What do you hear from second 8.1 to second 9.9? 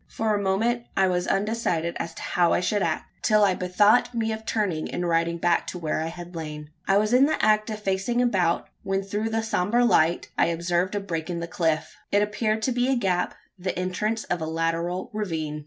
about, when through the sombre